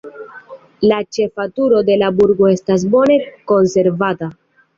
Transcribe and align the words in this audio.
La 0.91 0.97
ĉefa 1.17 1.45
turo 1.59 1.81
de 1.89 1.99
la 2.05 2.09
burgo 2.21 2.49
estas 2.55 2.87
bone 2.95 3.19
konservata. 3.53 4.33